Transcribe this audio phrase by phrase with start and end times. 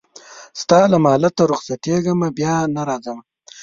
[0.61, 3.23] ستا له مالته رخصتېږمه بیا نه راځمه